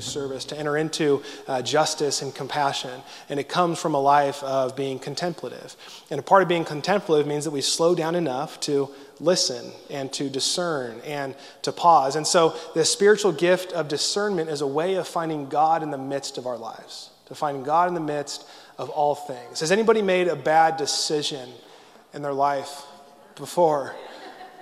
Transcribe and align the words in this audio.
service, 0.00 0.44
to 0.46 0.58
enter 0.58 0.76
into 0.76 1.22
uh, 1.46 1.62
justice 1.62 2.22
and 2.22 2.34
compassion. 2.34 3.00
And 3.28 3.40
it 3.40 3.48
comes 3.48 3.78
from 3.78 3.94
a 3.94 4.00
life 4.00 4.42
of 4.42 4.76
being 4.76 4.98
contemplative. 4.98 5.76
And 6.10 6.20
a 6.20 6.22
part 6.22 6.42
of 6.42 6.48
being 6.48 6.64
contemplative 6.64 7.26
means 7.26 7.44
that 7.44 7.50
we 7.50 7.60
slow 7.60 7.94
down 7.94 8.14
enough 8.14 8.60
to 8.60 8.90
listen 9.20 9.72
and 9.90 10.12
to 10.12 10.28
discern 10.28 11.00
and 11.00 11.34
to 11.62 11.72
pause. 11.72 12.16
And 12.16 12.26
so, 12.26 12.56
the 12.74 12.84
spiritual 12.84 13.32
gift 13.32 13.72
of 13.72 13.88
discernment 13.88 14.50
is 14.50 14.60
a 14.60 14.66
way 14.66 14.94
of 14.94 15.08
finding 15.08 15.48
God 15.48 15.82
in 15.82 15.90
the 15.90 15.98
midst 15.98 16.38
of 16.38 16.46
our 16.46 16.56
lives, 16.56 17.10
to 17.26 17.34
find 17.34 17.64
God 17.64 17.88
in 17.88 17.94
the 17.94 18.00
midst 18.00 18.46
of 18.78 18.90
all 18.90 19.14
things. 19.14 19.60
Has 19.60 19.72
anybody 19.72 20.02
made 20.02 20.28
a 20.28 20.36
bad 20.36 20.76
decision 20.76 21.48
in 22.12 22.22
their 22.22 22.34
life 22.34 22.82
before? 23.36 23.94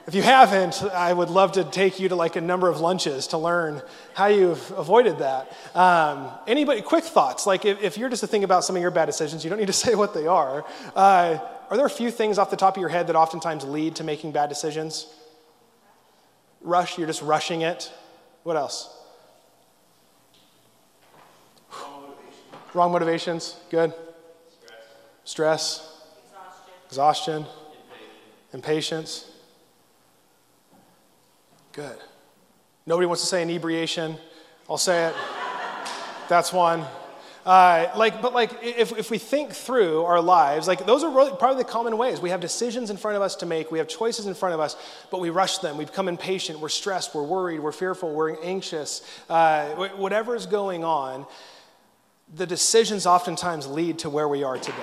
If 0.06 0.14
you 0.14 0.20
haven't, 0.20 0.82
I 0.82 1.10
would 1.14 1.30
love 1.30 1.52
to 1.52 1.64
take 1.64 1.98
you 1.98 2.10
to 2.10 2.14
like 2.14 2.36
a 2.36 2.40
number 2.40 2.68
of 2.68 2.78
lunches 2.78 3.28
to 3.28 3.38
learn 3.38 3.80
how 4.12 4.26
you've 4.26 4.70
avoided 4.72 5.20
that. 5.20 5.50
Um, 5.74 6.30
anybody, 6.46 6.82
quick 6.82 7.04
thoughts? 7.04 7.46
Like 7.46 7.64
if, 7.64 7.82
if, 7.82 7.96
you're 7.96 8.10
just 8.10 8.20
to 8.20 8.26
think 8.26 8.44
about 8.44 8.64
some 8.64 8.76
of 8.76 8.82
your 8.82 8.90
bad 8.90 9.06
decisions, 9.06 9.44
you 9.44 9.50
don't 9.50 9.58
need 9.58 9.68
to 9.68 9.72
say 9.86 9.94
what 9.94 10.12
they 10.12 10.26
are. 10.26 10.66
Uh, 10.94 11.38
are 11.70 11.76
there 11.78 11.86
a 11.86 11.90
few 11.90 12.10
things 12.10 12.36
off 12.36 12.50
the 12.50 12.56
top 12.56 12.76
of 12.76 12.80
your 12.82 12.90
head 12.90 13.06
that 13.06 13.16
oftentimes 13.16 13.64
lead 13.64 13.96
to 13.96 14.04
making 14.04 14.32
bad 14.32 14.50
decisions? 14.50 15.06
Rush, 16.60 16.98
you're 16.98 17.06
just 17.06 17.22
rushing 17.22 17.62
it. 17.62 17.90
What 18.42 18.56
else? 18.56 18.94
Wrong 22.74 22.92
motivations. 22.92 23.56
Good. 23.70 23.94
Stress. 25.24 25.24
Stress. 25.24 25.90
Exhaustion. 26.88 27.42
Exhaustion. 27.42 27.46
Impatience. 28.52 29.30
Good. 31.74 31.98
Nobody 32.86 33.06
wants 33.06 33.22
to 33.22 33.26
say 33.26 33.42
inebriation. 33.42 34.16
I'll 34.70 34.78
say 34.78 35.06
it. 35.06 35.14
That's 36.28 36.52
one. 36.52 36.84
Uh, 37.44 37.90
like, 37.96 38.22
but 38.22 38.32
like, 38.32 38.52
if, 38.62 38.96
if 38.96 39.10
we 39.10 39.18
think 39.18 39.50
through 39.50 40.04
our 40.04 40.20
lives, 40.20 40.68
like 40.68 40.86
those 40.86 41.02
are 41.02 41.10
really 41.10 41.32
probably 41.36 41.64
the 41.64 41.68
common 41.68 41.98
ways. 41.98 42.20
We 42.20 42.30
have 42.30 42.40
decisions 42.40 42.90
in 42.90 42.96
front 42.96 43.16
of 43.16 43.22
us 43.22 43.34
to 43.36 43.46
make. 43.46 43.72
We 43.72 43.78
have 43.78 43.88
choices 43.88 44.26
in 44.26 44.34
front 44.34 44.54
of 44.54 44.60
us, 44.60 44.76
but 45.10 45.18
we 45.18 45.30
rush 45.30 45.58
them. 45.58 45.76
We 45.76 45.84
become 45.84 46.06
impatient. 46.06 46.60
We're 46.60 46.68
stressed. 46.68 47.12
We're 47.12 47.24
worried. 47.24 47.58
We're 47.58 47.72
fearful. 47.72 48.14
We're 48.14 48.40
anxious. 48.42 49.02
Uh, 49.28 49.88
whatever 49.96 50.36
is 50.36 50.46
going 50.46 50.84
on, 50.84 51.26
the 52.32 52.46
decisions 52.46 53.04
oftentimes 53.04 53.66
lead 53.66 53.98
to 53.98 54.10
where 54.10 54.28
we 54.28 54.44
are 54.44 54.58
today. 54.58 54.78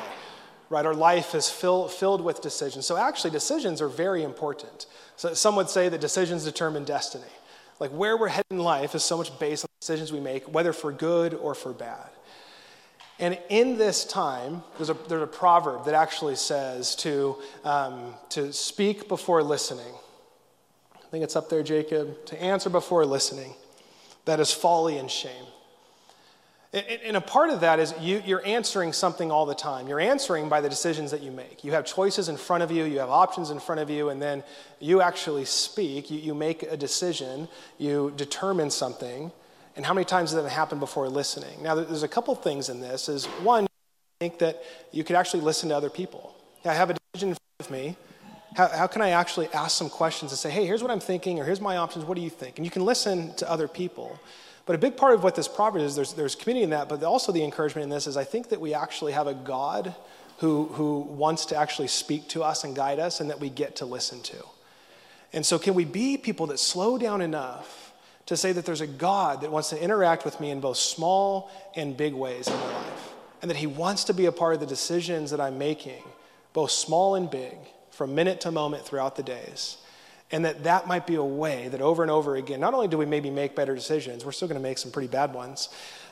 Right? 0.72 0.86
Our 0.86 0.96
life 0.96 1.36
is 1.36 1.50
fill, 1.50 1.90
filled 1.90 2.22
with 2.22 2.42
decisions. 2.42 2.86
So 2.86 2.96
actually, 2.96 3.32
decisions 3.32 3.82
are 3.82 3.90
very 3.90 4.24
important. 4.24 4.86
So 5.18 5.34
some 5.34 5.58
would 5.58 5.70
say 5.70 5.90
that 5.90 6.00
decisions 6.00 6.46
determine 6.46 6.86
destiny. 6.86 7.26
Like 7.82 7.92
where 7.92 8.16
we're 8.16 8.30
headed 8.30 8.52
in 8.52 8.60
life 8.60 8.96
is 8.96 9.04
so 9.04 9.18
much 9.18 9.38
based 9.38 9.66
on 9.66 9.70
decisions 9.82 10.14
we 10.14 10.22
make, 10.22 10.46
whether 10.46 10.72
for 10.72 10.94
good 10.94 11.34
or 11.34 11.56
for 11.56 11.74
bad. 11.74 12.10
And 13.20 13.38
in 13.50 13.78
this 13.78 14.06
time, 14.06 14.64
there's 14.78 14.90
a, 14.90 14.94
there's 15.10 15.22
a 15.22 15.28
proverb 15.28 15.84
that 15.86 15.94
actually 15.94 16.38
says 16.38 16.96
to, 16.98 17.36
um, 17.66 18.14
to 18.30 18.54
speak 18.54 19.10
before 19.10 19.44
listening. 19.44 19.94
I 20.96 21.08
think 21.12 21.26
it's 21.26 21.36
up 21.36 21.50
there, 21.50 21.64
Jacob. 21.64 22.26
To 22.28 22.42
answer 22.42 22.70
before 22.70 23.06
listening. 23.06 23.56
That 24.24 24.40
is 24.40 24.54
folly 24.54 24.98
and 24.98 25.12
shame. 25.12 25.51
And 26.74 27.18
a 27.18 27.22
part 27.22 27.50
of 27.50 27.60
that 27.62 27.80
is 27.80 27.94
you, 28.00 28.24
you're 28.26 28.46
answering 28.46 28.94
something 28.94 29.30
all 29.30 29.46
the 29.46 29.56
time. 29.56 29.90
You're 29.90 30.00
answering 30.00 30.48
by 30.48 30.62
the 30.62 30.70
decisions 30.70 31.12
that 31.12 31.22
you 31.22 31.30
make. 31.30 31.66
You 31.66 31.74
have 31.74 31.86
choices 31.86 32.30
in 32.30 32.38
front 32.38 32.64
of 32.64 32.72
you, 32.72 32.86
you 32.86 33.00
have 33.00 33.10
options 33.10 33.50
in 33.50 33.60
front 33.60 33.82
of 33.82 33.90
you, 33.90 34.08
and 34.08 34.22
then 34.22 34.42
you 34.80 35.02
actually 35.02 35.44
speak. 35.44 36.10
You, 36.10 36.18
you 36.20 36.34
make 36.34 36.64
a 36.64 36.78
decision, 36.78 37.50
you 37.78 38.14
determine 38.16 38.72
something. 38.72 39.34
And 39.76 39.86
how 39.86 39.94
many 39.94 40.06
times 40.06 40.32
does 40.32 40.42
that 40.42 40.50
happen 40.50 40.80
before 40.80 41.10
listening? 41.10 41.62
Now, 41.62 41.76
there's 41.76 42.04
a 42.04 42.08
couple 42.08 42.34
things 42.36 42.70
in 42.70 42.80
this. 42.80 43.10
Is 43.10 43.26
one, 43.26 43.66
I 43.66 43.68
think 44.22 44.40
that 44.40 44.64
you 44.94 45.04
could 45.04 45.18
actually 45.18 45.42
listen 45.42 45.68
to 45.70 45.76
other 45.76 45.90
people. 45.90 46.34
I 46.64 46.74
have 46.74 46.90
a 46.90 46.96
decision 47.12 47.30
in 47.30 47.36
front 47.36 47.60
of 47.60 47.72
me. 47.72 47.98
How, 48.56 48.70
how 48.70 48.88
can 48.88 49.02
I 49.02 49.10
actually 49.10 49.50
ask 49.54 49.78
some 49.78 49.90
questions 49.90 50.32
and 50.32 50.40
say, 50.40 50.50
hey, 50.50 50.66
here's 50.66 50.82
what 50.82 50.92
I'm 50.92 51.02
thinking, 51.02 51.38
or 51.38 51.44
here's 51.44 51.60
my 51.60 51.76
options, 51.76 52.06
what 52.06 52.16
do 52.16 52.22
you 52.22 52.30
think? 52.30 52.58
And 52.58 52.66
you 52.66 52.72
can 52.72 52.86
listen 52.86 53.34
to 53.36 53.50
other 53.50 53.68
people. 53.68 54.18
But 54.66 54.76
a 54.76 54.80
big 54.80 54.96
part 54.96 55.14
of 55.14 55.24
what 55.24 55.36
this 55.36 55.48
proverb 55.48 55.82
is, 55.82 55.96
there's, 55.96 56.14
there's 56.14 56.36
community 56.36 56.64
in 56.64 56.70
that, 56.70 56.88
but 56.88 57.04
also 57.04 57.32
the 57.32 57.44
encouragement 57.44 57.84
in 57.84 57.90
this 57.90 58.08
is 58.08 58.16
I 58.16 58.24
think 58.24 58.50
that 58.50 58.62
we 58.62 58.74
actually 58.74 59.14
have 59.14 59.28
a 59.28 59.34
God 59.34 59.96
who, 60.38 60.66
who 60.74 61.00
wants 61.00 61.46
to 61.48 61.56
actually 61.56 61.88
speak 61.88 62.28
to 62.30 62.44
us 62.44 62.64
and 62.64 62.76
guide 62.76 63.00
us 63.00 63.20
and 63.20 63.30
that 63.30 63.40
we 63.40 63.50
get 63.50 63.78
to 63.78 63.86
listen 63.86 64.22
to. 64.24 64.44
And 65.34 65.46
so, 65.46 65.58
can 65.58 65.76
we 65.76 65.86
be 65.86 66.18
people 66.18 66.48
that 66.48 66.60
slow 66.60 66.98
down 66.98 67.22
enough 67.22 67.94
to 68.26 68.36
say 68.36 68.52
that 68.52 68.66
there's 68.66 68.82
a 68.82 68.88
God 68.88 69.42
that 69.42 69.52
wants 69.52 69.70
to 69.70 69.82
interact 69.82 70.26
with 70.26 70.40
me 70.40 70.52
in 70.52 70.60
both 70.60 70.78
small 70.78 71.50
and 71.76 71.96
big 71.96 72.14
ways 72.14 72.48
in 72.48 72.54
my 72.54 72.74
life? 72.74 73.14
And 73.42 73.50
that 73.50 73.58
He 73.58 73.68
wants 73.68 74.04
to 74.06 74.14
be 74.14 74.26
a 74.26 74.32
part 74.32 74.54
of 74.54 74.60
the 74.60 74.66
decisions 74.66 75.32
that 75.32 75.40
I'm 75.40 75.58
making, 75.58 76.04
both 76.54 76.72
small 76.72 77.16
and 77.16 77.30
big, 77.30 77.56
from 77.92 78.14
minute 78.14 78.42
to 78.42 78.52
moment 78.52 78.84
throughout 78.84 79.16
the 79.16 79.24
days. 79.24 79.78
And 80.32 80.46
that 80.46 80.64
that 80.64 80.88
might 80.88 81.06
be 81.06 81.16
a 81.16 81.24
way 81.24 81.68
that 81.68 81.82
over 81.82 82.04
and 82.04 82.12
over 82.12 82.36
again, 82.36 82.60
not 82.60 82.74
only 82.74 82.88
do 82.88 82.98
we 82.98 83.06
maybe 83.06 83.30
make 83.30 83.56
better 83.56 83.76
decisions, 83.76 84.24
we're 84.24 84.32
still 84.32 84.48
going 84.48 84.60
to 84.60 84.64
make 84.64 84.78
some 84.78 84.92
pretty 84.92 85.10
bad 85.10 85.34
ones, 85.34 85.70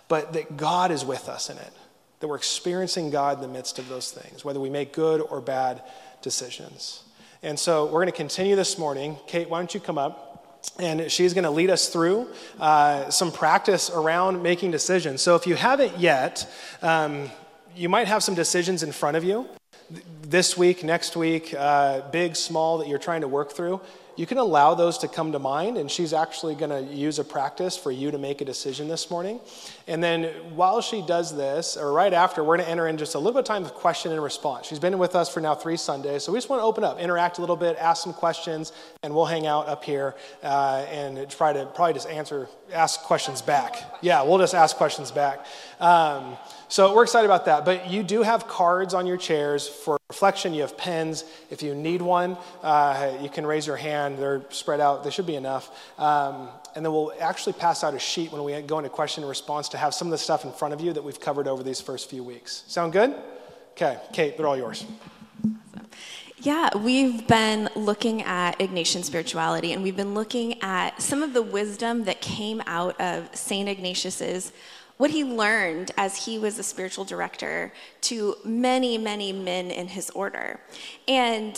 but 0.08 0.34
that 0.34 0.58
God 0.58 0.92
is 0.92 1.06
with 1.06 1.30
us 1.30 1.50
in 1.50 1.58
it. 1.58 1.72
That 2.20 2.28
we're 2.28 2.36
experiencing 2.36 3.12
God 3.12 3.38
in 3.38 3.42
the 3.42 3.48
midst 3.48 3.80
of 3.80 3.88
those 3.88 4.12
things, 4.12 4.44
whether 4.44 4.60
we 4.60 4.70
make 4.70 4.92
good 4.92 5.22
or 5.22 5.40
bad 5.40 5.82
decisions. 6.22 7.04
And 7.42 7.58
so 7.58 7.86
we're 7.86 8.02
going 8.02 8.08
to 8.08 8.12
continue 8.12 8.58
this 8.58 8.78
morning. 8.78 9.16
Kate, 9.26 9.50
why 9.50 9.60
don't 9.60 9.74
you 9.74 9.80
come 9.80 9.98
up? 9.98 10.26
and 10.78 11.10
she's 11.10 11.34
going 11.34 11.46
to 11.46 11.50
lead 11.50 11.70
us 11.70 11.88
through 11.88 12.28
uh, 12.60 13.10
some 13.10 13.32
practice 13.32 13.90
around 13.90 14.44
making 14.44 14.72
decisions. 14.72 15.22
So 15.22 15.36
if 15.36 15.48
you 15.48 15.56
haven't 15.56 15.98
yet, 16.00 16.52
um, 16.82 17.32
you 17.76 17.88
might 17.90 18.08
have 18.08 18.24
some 18.24 18.36
decisions 18.36 18.84
in 18.84 18.92
front 18.92 19.16
of 19.16 19.24
you 19.24 19.48
this 20.22 20.58
week, 20.58 20.84
next 20.84 21.16
week, 21.16 21.54
uh, 21.58 22.02
big, 22.12 22.36
small, 22.36 22.78
that 22.80 22.88
you're 22.88 23.00
trying 23.00 23.22
to 23.22 23.28
work 23.28 23.54
through 23.54 23.82
you 24.20 24.26
can 24.26 24.38
allow 24.38 24.76
those 24.76 24.98
to 24.98 25.08
come 25.08 25.32
to 25.32 25.40
mind, 25.40 25.78
and 25.78 25.90
she's 25.90 26.12
actually 26.12 26.54
going 26.54 26.72
to 26.72 26.94
use 26.94 27.20
a 27.20 27.24
practice 27.24 27.78
for 27.78 27.90
you 27.90 28.12
to 28.12 28.18
make 28.18 28.42
a 28.42 28.46
decision 28.46 28.90
this 28.90 29.10
morning. 29.10 29.40
And 29.88 30.04
then 30.04 30.26
while 30.58 30.82
she 30.82 31.02
does 31.02 31.34
this, 31.38 31.78
or 31.78 31.94
right 31.94 32.14
after, 32.14 32.44
we're 32.44 32.58
going 32.58 32.66
to 32.66 32.70
enter 32.70 32.86
in 32.90 32.98
just 32.98 33.16
a 33.16 33.18
little 33.18 33.32
bit 33.32 33.40
of 33.40 33.46
time 33.46 33.64
of 33.64 33.74
question 33.74 34.12
and 34.12 34.22
response. 34.22 34.68
She's 34.68 34.78
been 34.78 34.98
with 35.00 35.16
us 35.16 35.34
for 35.34 35.40
now 35.40 35.56
three 35.56 35.78
Sundays, 35.78 36.26
so 36.26 36.34
we 36.34 36.38
just 36.38 36.50
want 36.50 36.60
to 36.60 36.66
open 36.66 36.84
up, 36.84 37.00
interact 37.00 37.38
a 37.38 37.42
little 37.42 37.56
bit, 37.56 37.78
ask 37.78 38.04
some 38.04 38.12
questions, 38.12 38.74
and 39.04 39.16
we'll 39.16 39.26
hang 39.26 39.48
out 39.48 39.70
up 39.70 39.86
here 39.86 40.16
uh, 40.44 40.86
and 40.90 41.30
try 41.30 41.54
to 41.54 41.66
probably 41.68 41.94
just 41.94 42.10
answer, 42.10 42.50
ask 42.74 43.00
questions 43.04 43.42
back. 43.42 43.78
Yeah, 44.02 44.24
we'll 44.24 44.40
just 44.40 44.54
ask 44.54 44.76
questions 44.76 45.12
back. 45.12 45.46
Um, 45.80 46.36
so 46.70 46.94
we're 46.94 47.04
excited 47.04 47.26
about 47.26 47.46
that. 47.46 47.66
But 47.66 47.90
you 47.90 48.04
do 48.04 48.22
have 48.22 48.48
cards 48.48 48.94
on 48.94 49.08
your 49.08 49.18
chairs 49.18 49.68
for 49.68 49.98
reflection. 50.10 50.54
You 50.54 50.62
have 50.62 50.78
pens. 50.78 51.24
If 51.50 51.64
you 51.64 51.74
need 51.74 52.02
one, 52.02 52.38
uh, 52.62 53.18
you 53.22 53.30
can 53.30 53.46
raise 53.46 53.68
your 53.68 53.76
hand. 53.76 54.20
They're 54.20 54.44
spread 54.50 54.80
out. 54.80 55.04
They 55.04 55.10
should 55.10 55.28
be 55.28 55.36
enough. 55.36 55.70
Um, 55.98 56.50
and 56.76 56.86
then 56.86 56.94
we'll 56.94 57.12
actually 57.20 57.54
pass 57.54 57.84
out 57.84 57.96
a 57.96 58.00
sheet 58.00 58.32
when 58.32 58.44
we 58.44 58.60
go 58.62 58.78
into 58.78 58.90
question 58.90 59.24
and 59.24 59.30
response 59.30 59.70
to 59.70 59.78
have 59.78 59.94
some 59.94 60.08
of 60.08 60.12
the 60.12 60.18
stuff 60.20 60.46
in 60.46 60.52
front 60.52 60.74
of 60.74 60.82
you 60.82 60.94
that 60.94 61.04
we've 61.04 61.20
covered 61.20 61.48
over 61.48 61.64
these 61.64 61.82
first 61.82 62.10
few 62.10 62.24
weeks. 62.24 62.64
Sound 62.68 62.94
good? 62.94 63.16
Okay, 63.72 63.98
Kate, 64.14 64.38
they're 64.38 64.48
all 64.48 64.58
yours. 64.58 64.86
Yeah, 66.42 66.70
we've 66.78 67.28
been 67.28 67.70
looking 67.76 68.22
at 68.22 68.58
Ignatian 68.60 69.04
spirituality, 69.04 69.74
and 69.74 69.84
we've 69.84 69.98
been 69.98 70.14
looking 70.14 70.62
at 70.62 71.02
some 71.02 71.22
of 71.22 71.34
the 71.34 71.42
wisdom 71.42 72.06
that 72.06 72.22
came 72.22 72.62
out 72.66 73.00
of 73.02 73.36
St. 73.36 73.68
Ignatius's 73.68 74.54
what 75.00 75.12
he 75.12 75.24
learned 75.24 75.92
as 75.96 76.26
he 76.26 76.38
was 76.38 76.60
a 76.60 76.64
spiritual 76.64 77.06
director 77.06 77.72
to 78.02 78.36
many, 78.44 78.98
many 78.98 79.32
men 79.32 79.72
in 79.72 79.88
his 79.88 80.10
order. 80.10 80.60
And 81.08 81.58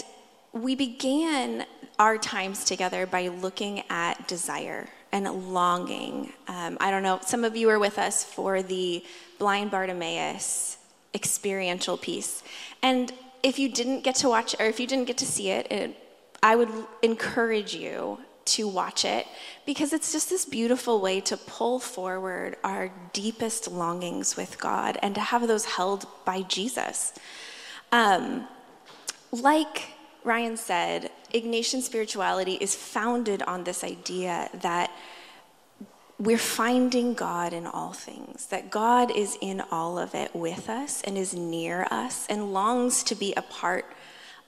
we 0.54 0.76
began 0.76 1.66
our 1.98 2.20
times 2.20 2.64
together 2.64 3.08
by 3.08 3.30
looking 3.30 3.82
at 3.90 4.28
desire 4.28 4.88
and 5.12 5.26
longing. 5.52 6.34
Um, 6.48 6.78
I 6.80 6.92
don't 6.92 7.02
know, 7.02 7.20
some 7.26 7.44
of 7.44 7.58
you 7.58 7.66
were 7.66 7.80
with 7.80 7.98
us 7.98 8.24
for 8.24 8.62
the 8.62 9.04
blind 9.40 9.72
Bartimaeus 9.72 10.78
experiential 11.16 11.98
piece. 11.98 12.44
And 12.84 13.12
if 13.42 13.58
you 13.58 13.70
didn't 13.70 14.02
get 14.02 14.14
to 14.18 14.30
watch, 14.30 14.56
or 14.60 14.68
if 14.68 14.80
you 14.80 14.86
didn't 14.86 15.06
get 15.06 15.18
to 15.18 15.26
see 15.26 15.50
it, 15.50 15.72
it 15.72 15.98
I 16.44 16.56
would 16.56 16.70
encourage 17.02 17.74
you 17.74 18.20
to 18.56 18.68
watch 18.68 19.06
it 19.06 19.28
because 19.66 19.94
it's 19.94 20.12
just 20.12 20.30
this 20.30 20.46
beautiful 20.46 21.00
way 21.02 21.22
to 21.22 21.38
pull 21.38 21.80
forward 21.80 22.58
our 22.64 22.92
deepest 23.14 23.72
longings 23.72 24.36
with 24.36 24.60
God 24.60 24.98
and 25.02 25.16
to 25.16 25.22
have 25.22 25.48
those 25.48 25.66
held 25.66 26.06
by 26.26 26.42
Jesus. 26.44 27.14
Um, 27.92 28.48
like 29.32 29.94
Ryan 30.24 30.58
said, 30.58 31.12
Ignatian 31.34 31.82
spirituality 31.82 32.54
is 32.56 32.76
founded 32.76 33.42
on 33.44 33.64
this 33.64 33.84
idea 33.84 34.50
that 34.62 34.92
we're 36.20 36.38
finding 36.38 37.16
God 37.16 37.52
in 37.52 37.66
all 37.66 37.94
things, 37.94 38.46
that 38.48 38.70
God 38.70 39.10
is 39.10 39.38
in 39.42 39.62
all 39.72 39.98
of 39.98 40.14
it 40.14 40.36
with 40.36 40.70
us 40.70 41.02
and 41.02 41.18
is 41.18 41.34
near 41.34 41.88
us 41.90 42.28
and 42.28 42.54
longs 42.54 43.04
to 43.06 43.16
be 43.16 43.34
a 43.34 43.42
part 43.42 43.86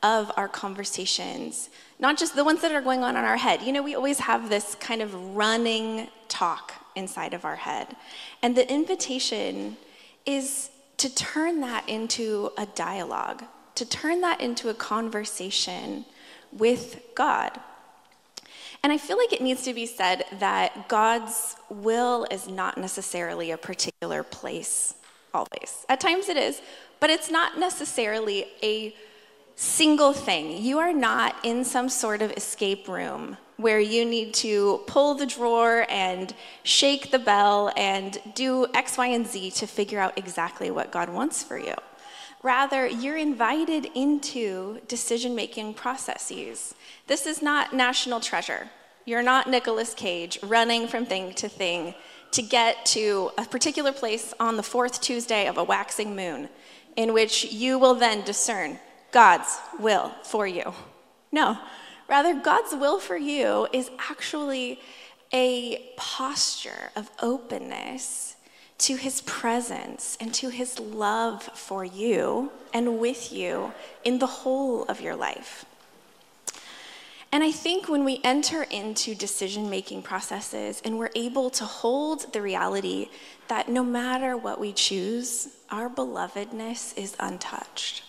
of 0.03 0.31
our 0.35 0.50
conversations, 0.50 1.69
not 1.97 2.17
just 2.17 2.35
the 2.35 2.44
ones 2.44 2.61
that 2.61 2.73
are 2.73 2.81
going 2.81 3.03
on 3.03 3.15
in 3.15 3.23
our 3.23 3.38
head. 3.38 3.61
You 3.61 3.71
know, 3.71 3.81
we 3.81 3.95
always 3.95 4.19
have 4.19 4.50
this 4.50 4.75
kind 4.75 5.01
of 5.01 5.35
running 5.35 6.09
talk 6.27 6.73
inside 6.95 7.33
of 7.33 7.45
our 7.45 7.55
head. 7.55 7.95
And 8.41 8.55
the 8.55 8.69
invitation 8.71 9.77
is 10.25 10.69
to 10.97 11.13
turn 11.13 11.61
that 11.61 11.88
into 11.88 12.51
a 12.57 12.65
dialogue, 12.65 13.44
to 13.75 13.85
turn 13.85 14.21
that 14.21 14.41
into 14.41 14.69
a 14.69 14.73
conversation 14.73 16.06
with 16.51 17.01
God. 17.15 17.59
And 18.83 18.91
I 18.91 18.97
feel 18.97 19.17
like 19.17 19.31
it 19.31 19.41
needs 19.41 19.63
to 19.63 19.73
be 19.73 19.85
said 19.85 20.25
that 20.39 20.89
God's 20.89 21.56
will 21.69 22.25
is 22.29 22.49
not 22.49 22.77
necessarily 22.77 23.51
a 23.51 23.57
particular 23.57 24.23
place 24.23 24.94
always. 25.33 25.85
At 25.88 26.01
times 26.01 26.27
it 26.27 26.38
is, 26.38 26.61
but 26.99 27.09
it's 27.09 27.31
not 27.31 27.57
necessarily 27.57 28.45
a 28.61 28.94
single 29.55 30.13
thing. 30.13 30.63
You 30.63 30.79
are 30.79 30.94
not 30.94 31.35
in 31.44 31.63
some 31.63 31.89
sort 31.89 32.21
of 32.21 32.31
escape 32.31 32.88
room 32.88 33.38
where 33.57 33.79
you 33.79 34.03
need 34.03 34.33
to 34.33 34.81
pull 34.88 35.13
the 35.13 35.25
drawer 35.25 35.85
and 35.89 36.33
shake 36.63 37.11
the 37.11 37.19
bell 37.19 37.71
and 37.77 38.17
do 38.33 38.67
X, 38.73 38.97
Y, 38.97 39.07
and 39.07 39.27
Z 39.27 39.51
to 39.51 39.67
figure 39.67 40.00
out 40.00 40.17
exactly 40.17 40.71
what 40.71 40.91
God 40.91 41.09
wants 41.09 41.44
for 41.44 41.57
you. 41.57 41.75
Rather, 42.41 42.88
you're 42.88 43.17
invited 43.17 43.88
into 43.95 44.79
decision 44.88 45.33
making 45.33 45.73
processes. 45.75 46.75
This 47.07 47.25
is 47.25 47.41
not 47.41 47.73
national 47.73 48.19
treasure. 48.19 48.69
You're 49.06 49.23
not 49.23 49.49
Nicolas 49.49 49.94
Cage 49.94 50.39
running 50.44 50.88
from 50.88 51.06
thing 51.06 51.33
to 51.35 51.47
thing 51.47 51.94
to 52.31 52.41
get 52.41 52.85
to 52.88 53.31
a 53.38 53.45
particular 53.45 53.91
place 53.91 54.33
on 54.39 54.57
the 54.57 54.63
fourth 54.63 54.99
Tuesday 54.99 55.47
of 55.47 55.57
a 55.57 55.63
waxing 55.63 56.15
moon, 56.15 56.49
in 56.95 57.13
which 57.13 57.45
you 57.45 57.77
will 57.77 57.95
then 57.95 58.23
discern 58.23 58.79
God's 59.13 59.60
will 59.80 60.10
for 60.24 60.45
you. 60.45 60.74
No, 61.31 61.57
rather, 62.10 62.33
God's 62.33 62.74
will 62.74 63.00
for 63.00 63.15
you 63.15 63.68
is 63.71 63.89
actually 64.10 64.80
a 65.31 65.94
posture 65.95 66.92
of 66.95 67.10
openness 67.21 68.36
to 68.80 68.95
his 68.95 69.21
presence 69.21 70.18
and 70.19 70.33
to 70.33 70.50
his 70.50 70.80
love 70.80 71.44
for 71.44 71.86
you 71.86 72.51
and 72.74 73.00
with 73.00 73.31
you 73.31 73.71
in 74.04 74.19
the 74.19 74.27
whole 74.27 74.83
of 74.86 75.00
your 75.00 75.16
life. 75.16 75.66
And 77.31 77.44
I 77.44 77.51
think 77.51 77.89
when 77.89 78.04
we 78.04 78.19
enter 78.24 78.63
into 78.63 79.16
decision 79.16 79.69
making 79.69 80.04
processes 80.04 80.81
and 80.86 80.98
we're 81.00 81.09
able 81.16 81.50
to 81.51 81.66
hold 81.66 82.31
the 82.33 82.42
reality 82.42 83.09
that 83.48 83.69
no 83.69 83.83
matter 83.83 84.38
what 84.38 84.59
we 84.59 84.71
choose, 84.74 85.48
our 85.69 85.89
belovedness 85.89 86.95
is 86.98 87.16
untouched. 87.19 88.04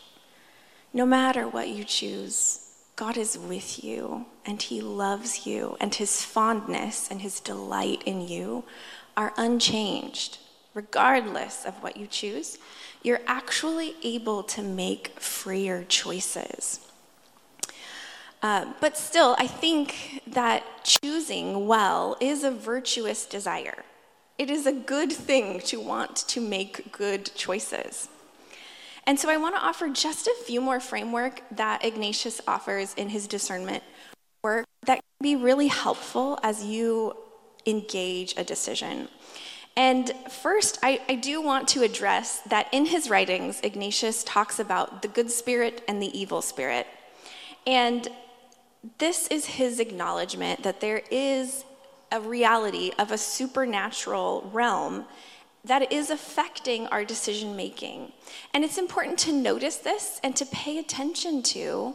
No 0.95 1.05
matter 1.05 1.49
what 1.49 1.69
you 1.69 1.83
choose, 1.83 2.61
God 2.95 3.17
is 3.17 3.37
with 3.37 3.83
you 3.83 4.27
and 4.47 4.63
he 4.63 4.81
loves 4.81 5.45
you, 5.45 5.77
and 5.81 5.93
his 5.93 6.23
fondness 6.23 7.11
and 7.11 7.21
his 7.21 7.41
delight 7.41 8.03
in 8.07 8.29
you 8.29 8.63
are 9.17 9.33
unchanged 9.37 10.39
regardless 10.75 11.65
of 11.65 11.75
what 11.83 11.97
you 11.97 12.07
choose, 12.07 12.59
you're 13.03 13.21
actually 13.27 13.95
able 14.03 14.43
to 14.43 14.63
make 14.63 15.09
freer 15.21 15.85
choices. 15.85 16.81
Uh, 18.43 18.73
but 18.81 18.97
still, 18.97 19.35
I 19.39 19.47
think 19.47 20.23
that 20.27 20.63
choosing 20.85 21.67
well 21.67 22.17
is 22.21 22.45
a 22.45 22.51
virtuous 22.51 23.25
desire. 23.25 23.85
It 24.37 24.51
is 24.51 24.67
a 24.67 24.73
good 24.73 25.13
thing 25.13 25.61
to 25.61 25.81
want 25.81 26.17
to 26.29 26.41
make 26.41 26.93
good 26.93 27.35
choices. 27.35 28.09
And 29.07 29.19
so 29.19 29.29
I 29.29 29.37
want 29.37 29.55
to 29.55 29.61
offer 29.61 29.89
just 29.89 30.27
a 30.27 30.35
few 30.47 30.61
more 30.61 30.81
framework 30.81 31.43
that 31.51 31.85
Ignatius 31.85 32.41
offers 32.49 32.95
in 32.95 33.09
his 33.11 33.27
discernment 33.27 33.83
work 34.43 34.67
that 34.87 34.97
can 34.97 35.23
be 35.23 35.37
really 35.37 35.69
helpful 35.69 36.39
as 36.43 36.65
you 36.65 37.15
engage 37.67 38.35
a 38.37 38.45
decision. 38.45 39.09
And 39.77 40.13
first, 40.31 40.79
I, 40.83 41.01
I, 41.09 41.17
do 41.17 41.43
want 41.43 41.67
to 41.69 41.83
address 41.83 42.41
that 42.43 42.69
in 42.73 42.87
his 42.87 43.11
writings, 43.11 43.61
Ignatius 43.63 44.23
talks 44.23 44.61
about 44.61 45.03
the 45.03 45.09
good 45.09 45.31
spirit 45.31 45.83
and 45.89 46.01
the 46.01 46.17
evil 46.17 46.43
spirit. 46.43 46.87
And 47.67 48.07
this 48.99 49.27
is 49.29 49.47
his 49.47 49.81
acknowledgement 49.81 50.63
that 50.63 50.81
there 50.81 51.03
is 51.11 51.65
a 52.13 52.21
reality 52.21 52.93
of 52.99 53.11
a 53.11 53.19
supernatural 53.19 54.49
realm 54.53 55.07
that 55.65 55.91
is 55.93 56.11
affecting 56.11 56.87
our 56.89 57.05
decision 57.05 57.57
making. 57.57 58.13
And 58.53 58.65
it's 58.65 58.79
important 58.79 59.19
to 59.21 59.33
notice 59.33 59.77
this 59.77 60.21
and 60.23 60.37
to 60.37 60.47
pay 60.47 60.79
attention 60.79 61.43
to 61.43 61.95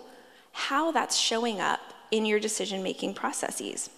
how 0.51 0.91
that's 0.91 1.17
showing 1.17 1.59
up 1.59 1.79
in 2.11 2.25
your 2.25 2.39
decision 2.39 2.81
making 2.81 3.13
processes. 3.13 3.89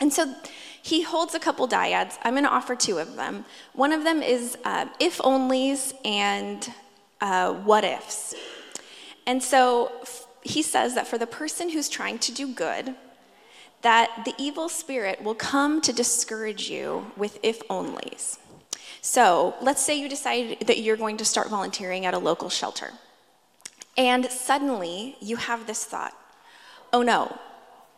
And 0.00 0.12
so 0.12 0.34
he 0.82 1.02
holds 1.02 1.34
a 1.34 1.40
couple 1.40 1.66
dyads. 1.66 2.18
I'm 2.22 2.34
going 2.34 2.44
to 2.44 2.50
offer 2.50 2.76
two 2.76 2.98
of 2.98 3.16
them. 3.16 3.44
One 3.72 3.92
of 3.92 4.04
them 4.04 4.22
is 4.22 4.56
uh, 4.64 4.86
if 5.00 5.18
onlys 5.18 5.92
and 6.04 6.70
uh, 7.20 7.54
what 7.54 7.84
ifs. 7.84 8.34
And 9.26 9.42
so 9.42 9.90
he 10.42 10.62
says 10.62 10.94
that 10.94 11.06
for 11.06 11.18
the 11.18 11.26
person 11.26 11.70
who's 11.70 11.88
trying 11.88 12.18
to 12.20 12.32
do 12.32 12.52
good, 12.52 12.94
that 13.82 14.22
the 14.24 14.34
evil 14.38 14.68
spirit 14.68 15.22
will 15.22 15.34
come 15.34 15.80
to 15.80 15.92
discourage 15.92 16.70
you 16.70 17.10
with 17.16 17.38
if 17.42 17.66
onlys. 17.68 18.38
So 19.00 19.54
let's 19.60 19.82
say 19.82 19.98
you 19.98 20.08
decide 20.08 20.58
that 20.66 20.80
you're 20.80 20.96
going 20.96 21.16
to 21.18 21.24
start 21.24 21.48
volunteering 21.48 22.06
at 22.06 22.14
a 22.14 22.18
local 22.18 22.48
shelter. 22.48 22.92
And 23.96 24.26
suddenly 24.26 25.16
you 25.20 25.36
have 25.36 25.66
this 25.66 25.84
thought 25.84 26.14
oh 26.92 27.02
no, 27.02 27.38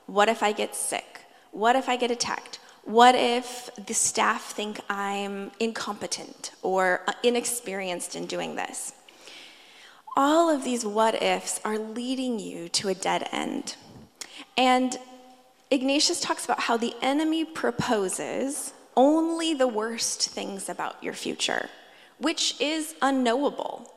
what 0.06 0.28
if 0.28 0.42
I 0.42 0.52
get 0.52 0.74
sick? 0.74 1.20
What 1.52 1.76
if 1.76 1.88
I 1.88 1.96
get 1.96 2.10
attacked? 2.10 2.58
What 2.84 3.14
if 3.14 3.70
the 3.86 3.94
staff 3.94 4.52
think 4.52 4.80
I'm 4.88 5.52
incompetent 5.60 6.52
or 6.62 7.02
uh, 7.06 7.12
inexperienced 7.22 8.16
in 8.16 8.26
doing 8.26 8.56
this? 8.56 8.94
All 10.16 10.48
of 10.48 10.64
these 10.64 10.84
what 10.84 11.22
ifs 11.22 11.60
are 11.64 11.78
leading 11.78 12.38
you 12.40 12.68
to 12.70 12.88
a 12.88 12.94
dead 12.94 13.28
end. 13.30 13.76
And 14.56 14.98
Ignatius 15.70 16.20
talks 16.20 16.44
about 16.44 16.60
how 16.60 16.76
the 16.76 16.94
enemy 17.00 17.44
proposes 17.44 18.72
only 18.96 19.54
the 19.54 19.68
worst 19.68 20.28
things 20.28 20.68
about 20.68 21.02
your 21.02 21.14
future, 21.14 21.68
which 22.18 22.60
is 22.60 22.94
unknowable. 23.00 23.92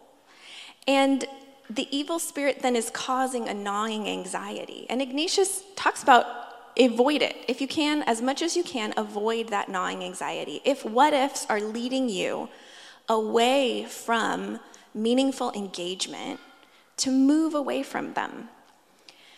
And 0.88 1.26
the 1.70 1.88
evil 1.96 2.20
spirit 2.20 2.62
then 2.62 2.76
is 2.76 2.90
causing 2.90 3.48
a 3.48 3.54
gnawing 3.54 4.08
anxiety. 4.08 4.86
And 4.90 5.02
Ignatius 5.02 5.64
talks 5.76 6.04
about 6.04 6.26
avoid 6.78 7.22
it. 7.22 7.36
If 7.48 7.62
you 7.62 7.68
can, 7.68 8.02
as 8.04 8.22
much 8.22 8.42
as 8.42 8.58
you 8.58 8.64
can, 8.64 8.94
avoid 8.98 9.50
that 9.50 9.70
gnawing 9.70 10.04
anxiety. 10.04 10.62
If 10.66 10.84
what 10.84 11.14
ifs 11.14 11.46
are 11.50 11.62
leading 11.62 12.10
you 12.10 12.50
away 13.08 13.86
from 13.86 14.60
meaningful 14.94 15.52
engagement, 15.54 16.40
to 16.98 17.12
move 17.12 17.56
away 17.56 17.84
from 17.84 18.14
them. 18.14 18.50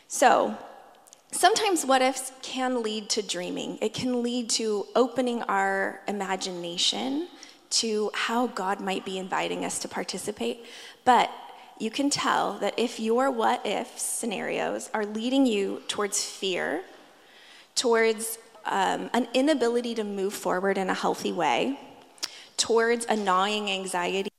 So, 0.07 0.57
sometimes 1.35 1.85
what 1.85 2.01
ifs 2.01 2.31
can 2.41 2.81
lead 2.81 3.09
to 3.09 3.21
dreaming, 3.21 3.77
it 3.81 3.93
can 3.93 4.23
lead 4.23 4.49
to 4.51 4.87
opening 4.95 5.43
our 5.43 6.01
imagination 6.07 7.27
to 7.69 8.09
how 8.13 8.47
God 8.47 8.79
might 8.79 9.03
be 9.03 9.17
inviting 9.17 9.65
us 9.65 9.79
to 9.79 9.87
participate. 9.87 10.65
But 11.03 11.29
you 11.77 11.91
can 11.91 12.09
tell 12.09 12.53
that 12.59 12.73
if 12.77 12.99
your 12.99 13.29
what 13.29 13.61
if 13.65 13.99
scenarios 13.99 14.89
are 14.93 15.05
leading 15.05 15.45
you 15.45 15.81
towards 15.87 16.23
fear, 16.23 16.83
towards 17.75 18.37
um, 18.65 19.09
an 19.13 19.27
inability 19.33 19.93
to 19.95 20.03
move 20.03 20.33
forward 20.33 20.77
in 20.77 20.89
a 20.89 20.93
healthy 20.93 21.31
way, 21.31 21.77
towards 22.55 23.05
a 23.07 23.15
gnawing 23.15 23.69
anxiety, 23.69 24.31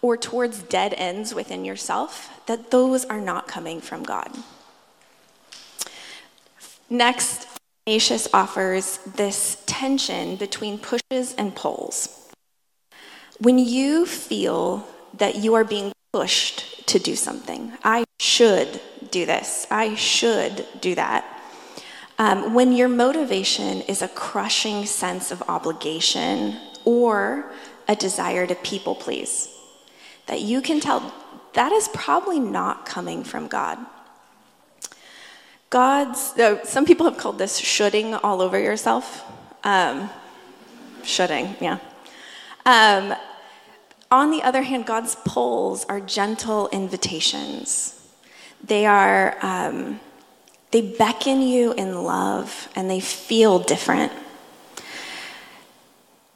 or 0.00 0.16
towards 0.16 0.62
dead 0.62 0.94
ends 0.96 1.34
within 1.34 1.64
yourself, 1.64 2.40
that 2.46 2.70
those 2.70 3.04
are 3.06 3.20
not 3.20 3.48
coming 3.48 3.80
from 3.80 4.04
God. 4.04 4.30
Next, 6.88 7.48
Ignatius 7.86 8.28
offers 8.32 8.98
this 8.98 9.62
tension 9.66 10.36
between 10.36 10.78
pushes 10.78 11.34
and 11.34 11.54
pulls. 11.54 12.30
When 13.38 13.58
you 13.58 14.06
feel 14.06 14.86
that 15.14 15.36
you 15.36 15.54
are 15.54 15.64
being 15.64 15.92
pushed 16.12 16.86
to 16.88 16.98
do 16.98 17.16
something, 17.16 17.72
I 17.84 18.04
should 18.20 18.80
do 19.10 19.26
this, 19.26 19.66
I 19.70 19.94
should 19.94 20.66
do 20.80 20.94
that, 20.94 21.24
um, 22.18 22.54
when 22.54 22.72
your 22.72 22.88
motivation 22.88 23.82
is 23.82 24.00
a 24.00 24.08
crushing 24.08 24.86
sense 24.86 25.30
of 25.30 25.42
obligation 25.48 26.58
or 26.84 27.52
a 27.88 27.96
desire 27.96 28.46
to 28.46 28.54
people 28.54 28.94
please, 28.94 29.48
that 30.26 30.40
you 30.40 30.60
can 30.60 30.80
tell 30.80 31.12
that 31.54 31.72
is 31.72 31.88
probably 31.88 32.40
not 32.40 32.86
coming 32.86 33.24
from 33.24 33.48
God. 33.48 33.78
God's, 35.70 36.38
uh, 36.38 36.64
some 36.64 36.84
people 36.84 37.08
have 37.08 37.18
called 37.18 37.38
this 37.38 37.58
shoulding 37.58 38.14
all 38.14 38.40
over 38.40 38.58
yourself. 38.58 39.24
Um, 39.64 40.10
shoulding, 41.02 41.56
yeah. 41.60 41.78
Um, 42.64 43.14
on 44.10 44.30
the 44.30 44.42
other 44.42 44.62
hand, 44.62 44.86
God's 44.86 45.16
pulls 45.24 45.84
are 45.86 46.00
gentle 46.00 46.68
invitations. 46.68 48.00
They 48.62 48.86
are 48.86 49.36
um, 49.42 50.00
they 50.70 50.82
beckon 50.82 51.42
you 51.42 51.72
in 51.72 52.02
love 52.02 52.68
and 52.76 52.90
they 52.90 53.00
feel 53.00 53.58
different. 53.58 54.12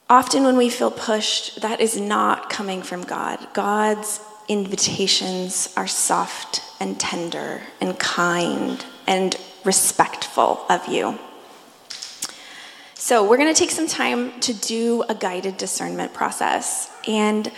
Often, 0.08 0.44
when 0.44 0.56
we 0.56 0.70
feel 0.70 0.90
pushed, 0.90 1.60
that 1.60 1.80
is 1.80 1.96
not 2.00 2.50
coming 2.50 2.82
from 2.82 3.04
God. 3.04 3.38
God's 3.52 4.20
invitations 4.48 5.72
are 5.76 5.86
soft 5.86 6.62
and 6.80 6.98
tender 6.98 7.62
and 7.80 7.96
kind 7.98 8.84
and 9.10 9.36
respectful 9.64 10.64
of 10.70 10.86
you. 10.88 11.18
So, 12.94 13.28
we're 13.28 13.38
going 13.38 13.52
to 13.52 13.58
take 13.58 13.70
some 13.70 13.88
time 13.88 14.38
to 14.40 14.54
do 14.54 15.02
a 15.08 15.14
guided 15.14 15.56
discernment 15.56 16.14
process. 16.14 16.90
And 17.08 17.50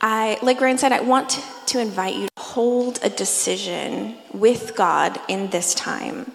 I, 0.00 0.38
like 0.40 0.60
Ryan 0.60 0.78
said, 0.78 0.92
I 0.92 1.00
want 1.00 1.42
to 1.66 1.80
invite 1.80 2.14
you 2.14 2.28
to 2.28 2.42
hold 2.42 3.00
a 3.02 3.10
decision 3.10 4.16
with 4.32 4.76
God 4.76 5.20
in 5.26 5.50
this 5.50 5.74
time. 5.74 6.32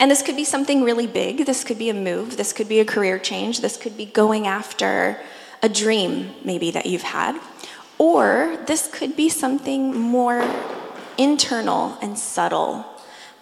And 0.00 0.10
this 0.10 0.22
could 0.22 0.36
be 0.36 0.44
something 0.44 0.82
really 0.82 1.06
big. 1.06 1.46
This 1.46 1.64
could 1.64 1.78
be 1.78 1.90
a 1.90 1.94
move. 1.94 2.36
This 2.36 2.52
could 2.52 2.68
be 2.68 2.80
a 2.80 2.84
career 2.84 3.18
change. 3.18 3.60
This 3.60 3.76
could 3.76 3.96
be 3.96 4.06
going 4.06 4.46
after 4.46 5.20
a 5.62 5.68
dream, 5.68 6.34
maybe, 6.44 6.70
that 6.70 6.86
you've 6.86 7.02
had. 7.02 7.40
Or 7.98 8.58
this 8.66 8.88
could 8.92 9.16
be 9.16 9.28
something 9.28 9.96
more 9.96 10.42
internal 11.18 11.98
and 12.00 12.18
subtle, 12.18 12.84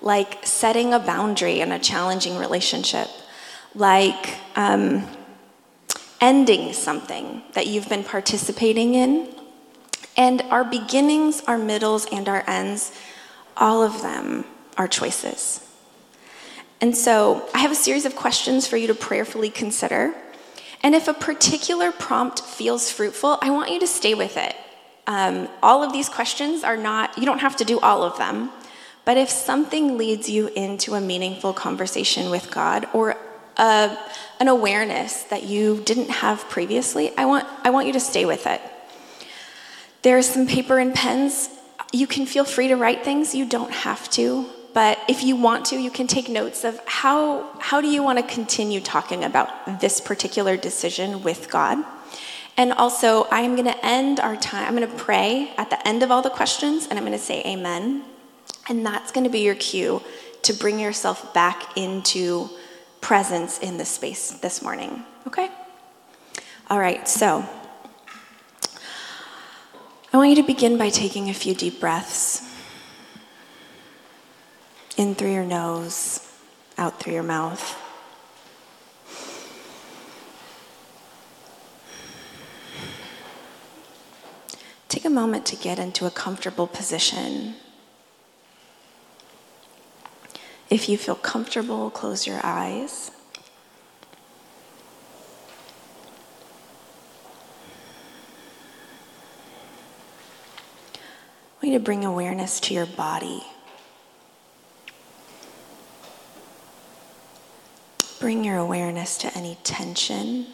like 0.01 0.47
setting 0.47 0.93
a 0.93 0.99
boundary 0.99 1.61
in 1.61 1.73
a 1.73 1.79
challenging 1.79 2.37
relationship, 2.37 3.09
like 3.75 4.37
um, 4.57 5.07
ending 6.21 6.73
something 6.73 7.43
that 7.55 7.67
you've 7.67 7.89
been 7.89 8.05
participating 8.05 8.95
in 8.95 9.35
and 10.17 10.43
our 10.51 10.65
beginnings, 10.65 11.43
our 11.47 11.59
middles, 11.59 12.07
and 12.07 12.29
our 12.29 12.43
ends, 12.47 12.93
all 13.57 13.83
of 13.83 14.01
them 14.03 14.45
are 14.79 14.89
choices. 14.89 15.61
And 16.81 16.97
so 16.97 17.49
I 17.55 17.59
have 17.59 17.71
a 17.71 17.77
series 17.77 18.05
of 18.05 18.17
questions 18.17 18.67
for 18.67 18.77
you 18.77 18.87
to 18.87 18.95
prayerfully 18.95 19.51
consider. 19.51 20.15
And 20.83 20.95
if 20.95 21.09
a 21.09 21.15
particular 21.15 21.93
prompt 21.93 22.41
feels 22.41 22.91
fruitful, 22.91 23.39
I 23.41 23.51
want 23.51 23.71
you 23.71 23.81
to 23.81 23.87
stay 23.87 24.15
with 24.15 24.37
it. 24.37 24.55
Um, 25.07 25.49
all 25.63 25.83
of 25.83 25.93
these 25.93 26.09
questions 26.09 26.65
are 26.65 26.77
not, 26.77 27.17
you 27.17 27.25
don't 27.25 27.39
have 27.39 27.57
to 27.57 27.65
do 27.65 27.79
all 27.81 28.03
of 28.03 28.19
them. 28.19 28.51
But 29.07 29.17
if 29.17 29.31
something 29.31 29.97
leads 29.97 30.29
you 30.29 30.49
into 30.49 30.95
a 30.95 31.01
meaningful 31.01 31.53
conversation 31.53 32.29
with 32.29 32.51
God 32.51 32.89
or 32.93 33.17
a, 33.57 33.97
an 34.41 34.49
awareness 34.49 35.23
that 35.25 35.45
you 35.45 35.81
didn't 35.85 36.11
have 36.11 36.41
previously, 36.51 37.17
I 37.17 37.25
want, 37.25 37.47
I 37.63 37.71
want 37.71 37.87
you 37.87 37.93
to 37.93 38.01
stay 38.01 38.25
with 38.25 38.49
it. 38.49 38.61
There's 40.03 40.29
some 40.29 40.49
paper 40.49 40.81
and 40.81 40.93
pens. 40.93 41.49
You 41.93 42.09
can 42.09 42.27
feel 42.27 42.45
free 42.45 42.67
to 42.67 42.75
write 42.75 43.05
things, 43.05 43.33
you 43.33 43.47
don't 43.47 43.71
have 43.71 44.11
to. 44.11 44.47
But 44.75 44.99
if 45.09 45.23
you 45.23 45.37
want 45.37 45.67
to, 45.67 45.77
you 45.77 45.93
can 45.93 46.09
take 46.09 46.29
notes 46.29 46.65
of 46.65 46.81
how, 46.85 47.49
how 47.61 47.81
do 47.81 47.87
you 47.87 48.03
want 48.03 48.19
to 48.19 48.25
continue 48.25 48.81
talking 48.81 49.23
about 49.23 49.81
this 49.81 50.01
particular 50.01 50.57
decision 50.57 51.23
with 51.23 51.49
God. 51.49 51.79
And 52.57 52.73
also, 52.73 53.29
I'm 53.31 53.55
going 53.55 53.73
to 53.73 53.87
end 53.87 54.19
our 54.19 54.37
time, 54.37 54.67
I'm 54.67 54.77
going 54.77 54.91
to 54.91 54.97
pray 54.97 55.53
at 55.57 55.71
the 55.71 55.87
end 55.87 56.03
of 56.03 56.11
all 56.11 56.23
the 56.23 56.31
questions, 56.31 56.89
and 56.89 56.99
I'm 56.99 57.05
going 57.05 57.17
to 57.17 57.25
say 57.25 57.45
amen. 57.45 58.05
And 58.69 58.85
that's 58.85 59.13
going 59.13 59.25
to 59.25 59.31
be 59.31 59.41
your 59.41 59.55
cue 59.55 60.03
to 60.43 60.53
bring 60.53 60.79
yourself 60.79 61.33
back 61.33 61.77
into 61.77 62.51
presence 63.01 63.59
in 63.59 63.79
this 63.79 63.89
space 63.89 64.33
this 64.33 64.63
morning. 64.63 65.05
Okay? 65.27 65.51
All 66.69 66.79
right, 66.79 67.07
so 67.09 67.49
I 70.13 70.17
want 70.17 70.31
you 70.31 70.37
to 70.37 70.43
begin 70.43 70.79
by 70.79 70.89
taking 70.89 71.29
a 71.29 71.35
few 71.35 71.55
deep 71.55 71.79
breaths 71.79 72.43
in 74.97 75.15
through 75.15 75.33
your 75.33 75.45
nose, 75.45 76.33
out 76.79 76.99
through 76.99 77.13
your 77.13 77.23
mouth. 77.23 77.83
Take 84.89 85.05
a 85.05 85.11
moment 85.11 85.45
to 85.47 85.57
get 85.57 85.79
into 85.79 86.07
a 86.07 86.11
comfortable 86.11 86.67
position. 86.67 87.57
If 90.69 90.89
you 90.89 90.99
feel 90.99 91.15
comfortable, 91.15 91.91
close 91.91 92.27
your 92.27 92.41
eyes. 92.43 93.13
want 101.67 101.73
you 101.73 101.79
to 101.81 101.85
bring 101.85 102.05
awareness 102.05 102.61
to 102.61 102.75
your 102.75 102.87
body. 102.87 103.43
Bring 108.21 108.45
your 108.45 108.57
awareness 108.57 109.19
to 109.19 109.37
any 109.37 109.59
tension. 109.65 110.47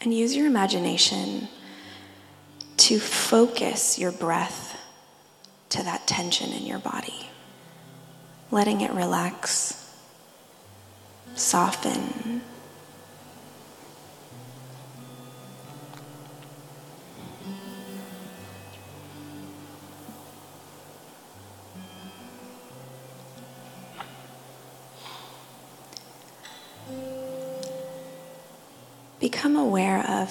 And 0.00 0.14
use 0.14 0.34
your 0.34 0.46
imagination 0.46 1.48
to 2.82 2.98
focus 2.98 3.96
your 3.96 4.10
breath 4.10 4.76
to 5.68 5.84
that 5.84 6.04
tension 6.04 6.50
in 6.50 6.66
your 6.66 6.80
body, 6.80 7.30
letting 8.50 8.80
it 8.80 8.90
relax, 8.90 9.88
soften, 11.36 12.42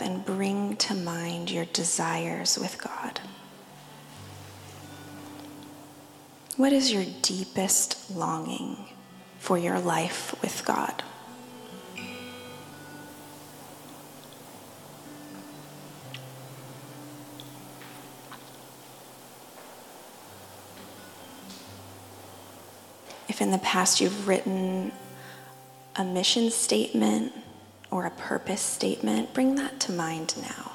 and 0.01 0.25
bring 0.25 0.75
to 0.77 0.93
mind 0.93 1.49
your 1.49 1.65
desires 1.65 2.57
with 2.57 2.81
God. 2.81 3.19
What 6.57 6.73
is 6.73 6.91
your 6.91 7.05
deepest 7.21 8.11
longing 8.15 8.89
for 9.39 9.57
your 9.57 9.79
life 9.79 10.35
with 10.41 10.63
God? 10.65 11.03
If 23.27 23.41
in 23.41 23.51
the 23.51 23.57
past 23.59 24.01
you've 24.01 24.27
written 24.27 24.91
a 25.95 26.03
mission 26.03 26.51
statement, 26.51 27.33
or 27.91 28.05
a 28.05 28.11
purpose 28.11 28.61
statement, 28.61 29.33
bring 29.33 29.55
that 29.55 29.79
to 29.81 29.91
mind 29.91 30.33
now. 30.41 30.71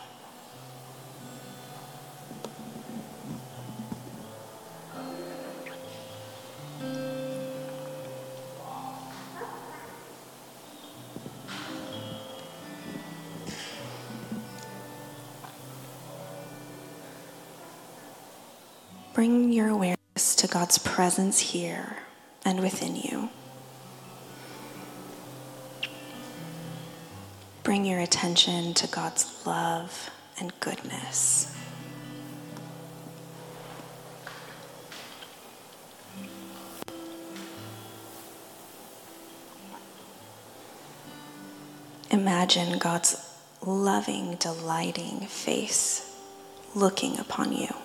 Bring 19.14 19.50
your 19.50 19.68
awareness 19.68 20.36
to 20.36 20.46
God's 20.46 20.76
presence 20.76 21.40
here 21.40 21.96
and 22.44 22.60
within 22.60 22.96
you. 22.96 23.30
Bring 27.66 27.84
your 27.84 27.98
attention 27.98 28.72
to 28.72 28.86
God's 28.86 29.44
love 29.44 30.08
and 30.38 30.52
goodness. 30.60 31.52
Imagine 42.08 42.78
God's 42.78 43.16
loving, 43.60 44.36
delighting 44.36 45.22
face 45.22 46.16
looking 46.76 47.18
upon 47.18 47.52
you. 47.52 47.75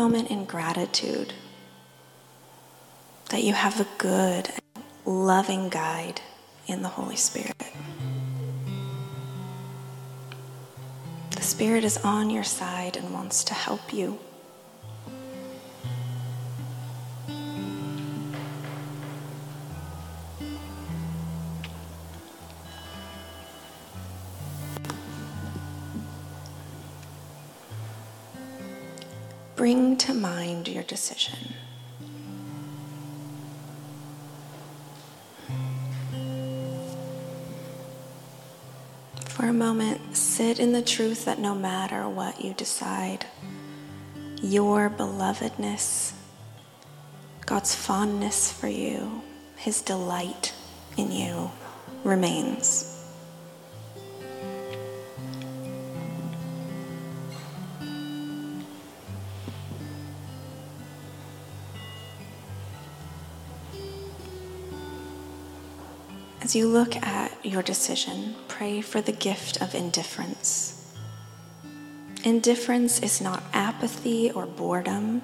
Moment 0.00 0.30
in 0.30 0.46
gratitude 0.46 1.34
that 3.28 3.42
you 3.42 3.52
have 3.52 3.78
a 3.78 3.86
good, 3.98 4.48
loving 5.04 5.68
guide 5.68 6.22
in 6.66 6.80
the 6.80 6.88
Holy 6.88 7.16
Spirit. 7.16 7.54
The 11.36 11.42
Spirit 11.42 11.84
is 11.84 11.98
on 11.98 12.30
your 12.30 12.44
side 12.44 12.96
and 12.96 13.12
wants 13.12 13.44
to 13.44 13.52
help 13.52 13.92
you. 13.92 14.18
To 30.10 30.16
mind 30.16 30.66
your 30.66 30.82
decision. 30.82 31.54
For 39.28 39.46
a 39.46 39.52
moment, 39.52 40.16
sit 40.16 40.58
in 40.58 40.72
the 40.72 40.82
truth 40.82 41.24
that 41.26 41.38
no 41.38 41.54
matter 41.54 42.08
what 42.08 42.44
you 42.44 42.54
decide, 42.54 43.26
your 44.42 44.90
belovedness, 44.90 46.12
God's 47.46 47.74
fondness 47.74 48.50
for 48.50 48.68
you, 48.68 49.22
His 49.56 49.80
delight 49.80 50.52
in 50.96 51.12
you 51.12 51.52
remains. 52.02 52.89
As 66.50 66.56
you 66.56 66.66
look 66.66 66.96
at 66.96 67.46
your 67.46 67.62
decision, 67.62 68.34
pray 68.48 68.80
for 68.80 69.00
the 69.00 69.12
gift 69.12 69.62
of 69.62 69.72
indifference. 69.72 70.92
Indifference 72.24 72.98
is 72.98 73.20
not 73.20 73.44
apathy 73.52 74.32
or 74.32 74.46
boredom, 74.46 75.22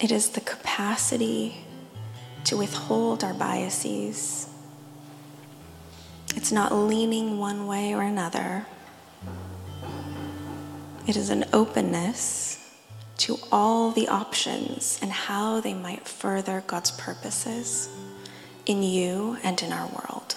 it 0.00 0.10
is 0.10 0.30
the 0.30 0.40
capacity 0.40 1.62
to 2.44 2.56
withhold 2.56 3.22
our 3.22 3.34
biases. 3.34 4.48
It's 6.34 6.50
not 6.50 6.72
leaning 6.72 7.36
one 7.36 7.66
way 7.66 7.92
or 7.92 8.00
another. 8.00 8.64
It 11.06 11.16
is 11.16 11.28
an 11.28 11.44
openness 11.52 12.66
to 13.18 13.36
all 13.52 13.90
the 13.90 14.08
options 14.08 14.98
and 15.02 15.12
how 15.12 15.60
they 15.60 15.74
might 15.74 16.08
further 16.08 16.64
God's 16.66 16.92
purposes 16.92 17.90
in 18.66 18.82
you 18.82 19.36
and 19.42 19.60
in 19.62 19.72
our 19.72 19.86
world. 19.86 20.36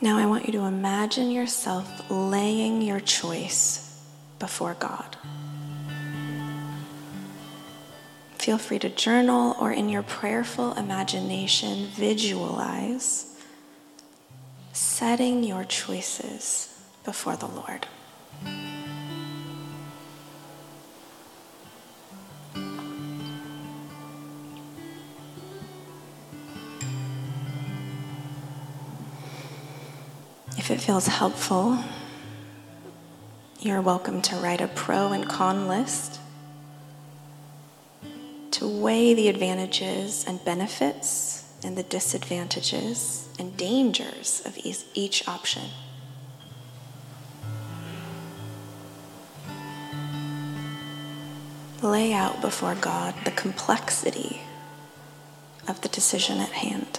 Now, 0.00 0.16
I 0.16 0.26
want 0.26 0.46
you 0.46 0.52
to 0.52 0.64
imagine 0.64 1.30
yourself 1.30 2.08
laying 2.08 2.82
your 2.82 3.00
choice 3.00 4.00
before 4.38 4.74
God. 4.78 5.16
Feel 8.38 8.58
free 8.58 8.78
to 8.78 8.88
journal 8.88 9.56
or 9.60 9.72
in 9.72 9.88
your 9.88 10.04
prayerful 10.04 10.72
imagination 10.74 11.88
visualize 11.88 13.37
setting 14.78 15.42
your 15.42 15.64
choices 15.64 16.72
before 17.04 17.34
the 17.34 17.46
Lord. 17.46 17.84
If 30.56 30.70
it 30.70 30.80
feels 30.80 31.08
helpful, 31.08 31.78
you're 33.58 33.80
welcome 33.80 34.22
to 34.22 34.36
write 34.36 34.60
a 34.60 34.68
pro 34.68 35.12
and 35.12 35.28
con 35.28 35.66
list 35.66 36.20
to 38.52 38.68
weigh 38.68 39.14
the 39.14 39.28
advantages 39.28 40.24
and 40.24 40.44
benefits 40.44 41.37
and 41.62 41.76
the 41.76 41.82
disadvantages 41.82 43.28
and 43.38 43.56
dangers 43.56 44.42
of 44.44 44.58
each 44.94 45.26
option. 45.28 45.64
Lay 51.82 52.12
out 52.12 52.40
before 52.40 52.74
God 52.74 53.14
the 53.24 53.30
complexity 53.30 54.42
of 55.68 55.80
the 55.82 55.88
decision 55.88 56.38
at 56.38 56.50
hand. 56.50 56.98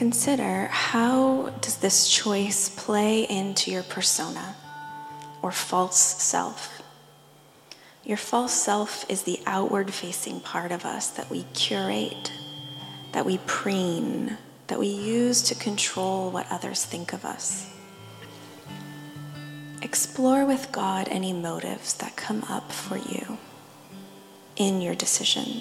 Consider 0.00 0.68
how 0.68 1.50
does 1.60 1.76
this 1.76 2.08
choice 2.08 2.70
play 2.70 3.24
into 3.24 3.70
your 3.70 3.82
persona 3.82 4.56
or 5.42 5.52
false 5.52 5.98
self? 5.98 6.80
Your 8.02 8.16
false 8.16 8.54
self 8.54 9.04
is 9.10 9.24
the 9.24 9.40
outward 9.44 9.92
facing 9.92 10.40
part 10.40 10.72
of 10.72 10.86
us 10.86 11.10
that 11.10 11.28
we 11.28 11.42
curate, 11.52 12.32
that 13.12 13.26
we 13.26 13.40
preen, 13.44 14.38
that 14.68 14.78
we 14.78 14.86
use 14.86 15.42
to 15.42 15.54
control 15.54 16.30
what 16.30 16.50
others 16.50 16.82
think 16.82 17.12
of 17.12 17.26
us. 17.26 17.70
Explore 19.82 20.46
with 20.46 20.72
God 20.72 21.08
any 21.10 21.34
motives 21.34 21.92
that 21.98 22.16
come 22.16 22.42
up 22.44 22.72
for 22.72 22.96
you 22.96 23.36
in 24.56 24.80
your 24.80 24.94
decision. 24.94 25.60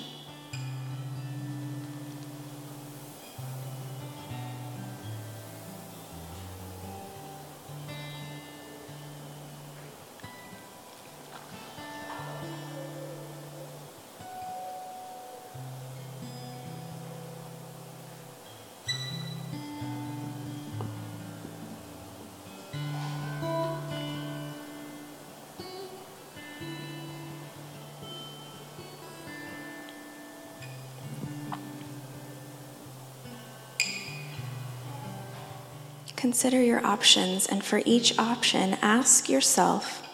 Consider 36.19 36.61
your 36.61 36.85
options, 36.85 37.45
and 37.45 37.63
for 37.63 37.81
each 37.85 38.19
option, 38.19 38.77
ask 38.81 39.29
yourself 39.29 40.05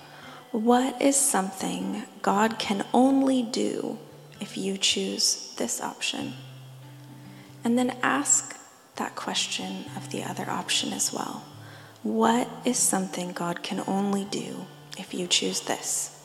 what 0.52 1.02
is 1.02 1.16
something 1.16 2.04
God 2.22 2.60
can 2.60 2.86
only 2.94 3.42
do 3.42 3.98
if 4.40 4.56
you 4.56 4.78
choose 4.78 5.52
this 5.58 5.82
option? 5.82 6.36
And 7.64 7.76
then 7.76 7.98
ask 8.04 8.56
that 8.98 9.16
question 9.16 9.86
of 9.98 10.12
the 10.12 10.24
other 10.24 10.48
option 10.48 10.94
as 10.94 11.12
well. 11.12 11.44
What 12.04 12.48
is 12.66 12.78
something 12.78 13.32
God 13.32 13.64
can 13.64 13.82
only 13.88 14.26
do 14.26 14.68
if 15.00 15.12
you 15.12 15.26
choose 15.26 15.62
this? 15.62 16.24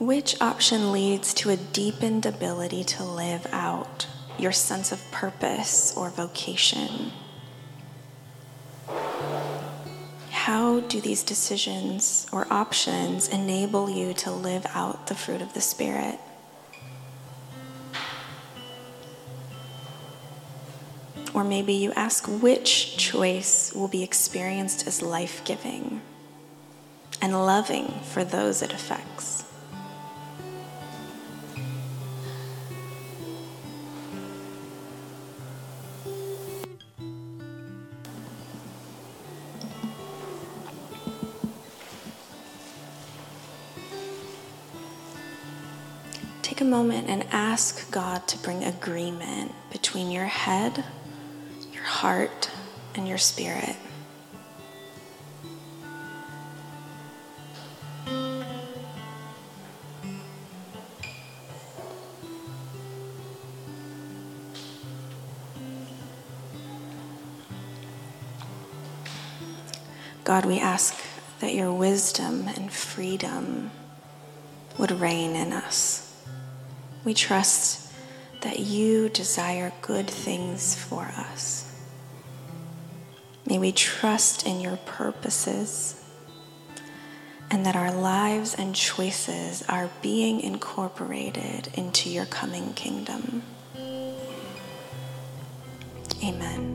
Which 0.00 0.40
option 0.40 0.90
leads 0.90 1.32
to 1.34 1.50
a 1.50 1.56
deepened 1.56 2.26
ability 2.26 2.82
to 2.84 3.04
live 3.04 3.46
out 3.52 4.08
your 4.36 4.50
sense 4.50 4.90
of 4.90 5.08
purpose 5.12 5.94
or 5.96 6.10
vocation? 6.10 7.12
how 10.50 10.80
do 10.80 11.00
these 11.00 11.22
decisions 11.22 12.26
or 12.32 12.50
options 12.50 13.28
enable 13.28 13.88
you 13.90 14.12
to 14.14 14.30
live 14.30 14.66
out 14.74 15.06
the 15.06 15.14
fruit 15.14 15.40
of 15.42 15.52
the 15.52 15.60
Spirit? 15.60 16.18
Or 21.32 21.44
maybe 21.44 21.74
you 21.74 21.92
ask 21.92 22.26
which 22.26 22.96
choice 22.96 23.72
will 23.74 23.86
be 23.86 24.02
experienced 24.02 24.86
as 24.86 25.02
life 25.02 25.44
giving 25.44 26.00
and 27.22 27.32
loving 27.32 28.00
for 28.02 28.24
those 28.24 28.60
it 28.60 28.72
affects. 28.72 29.44
Moment 46.82 47.10
and 47.10 47.26
ask 47.30 47.90
God 47.90 48.26
to 48.26 48.38
bring 48.38 48.64
agreement 48.64 49.52
between 49.70 50.10
your 50.10 50.24
head, 50.24 50.82
your 51.74 51.82
heart, 51.82 52.50
and 52.94 53.06
your 53.06 53.18
spirit. 53.18 53.76
God, 70.24 70.46
we 70.46 70.58
ask 70.58 70.98
that 71.40 71.52
your 71.52 71.74
wisdom 71.74 72.48
and 72.48 72.72
freedom 72.72 73.70
would 74.78 74.92
reign 74.92 75.36
in 75.36 75.52
us. 75.52 76.09
We 77.04 77.14
trust 77.14 77.92
that 78.42 78.58
you 78.58 79.08
desire 79.08 79.72
good 79.82 80.08
things 80.08 80.74
for 80.74 81.02
us. 81.02 81.66
May 83.46 83.58
we 83.58 83.72
trust 83.72 84.46
in 84.46 84.60
your 84.60 84.76
purposes 84.76 86.02
and 87.50 87.66
that 87.66 87.74
our 87.74 87.92
lives 87.92 88.54
and 88.54 88.74
choices 88.74 89.64
are 89.68 89.90
being 90.02 90.40
incorporated 90.40 91.68
into 91.74 92.08
your 92.08 92.26
coming 92.26 92.74
kingdom. 92.74 93.42
Amen. 96.22 96.69